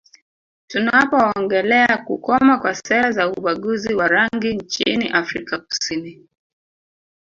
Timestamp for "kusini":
5.59-6.25